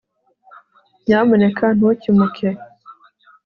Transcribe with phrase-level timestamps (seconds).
[1.05, 2.47] nyamuneka ntukimuke